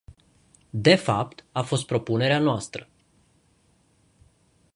[0.71, 2.87] De fapt, a fost propunerea noastră.